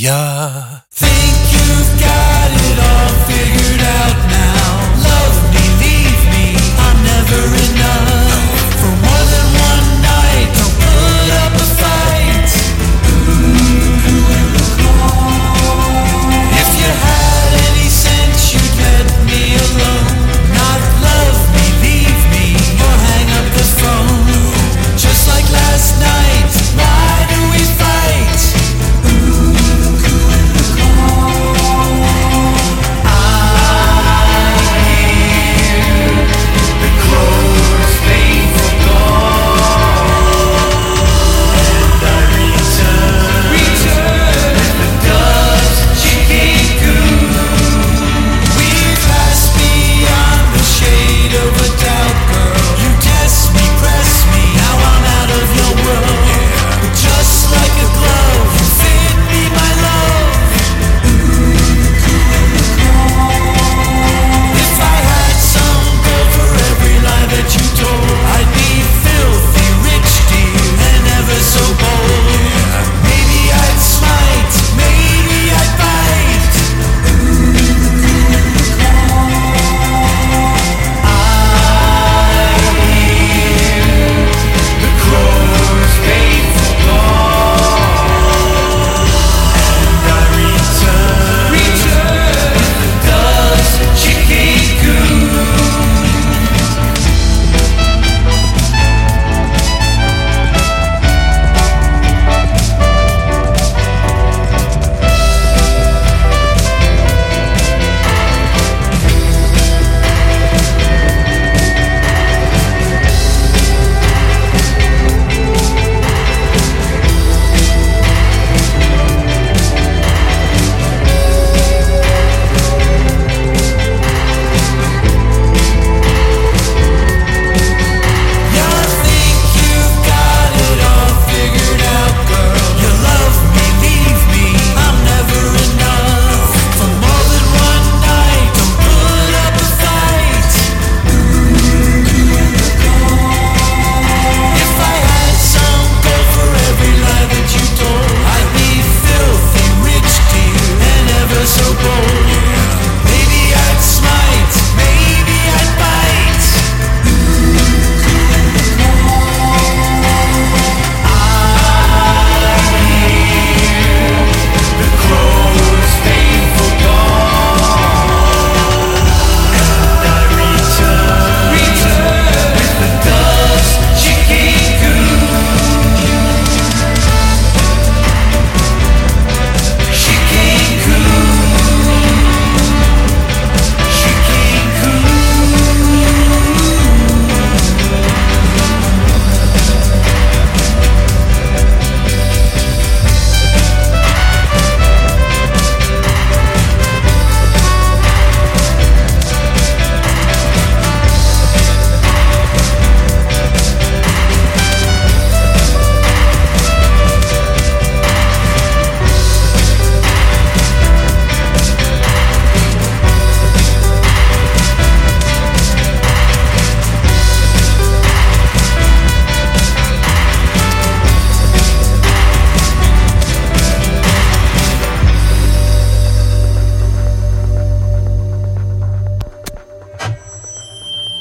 Ja. 0.00 0.82
Think 0.94 1.29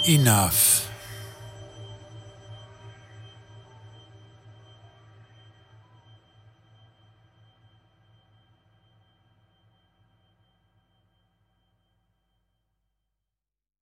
enough. 0.10 0.89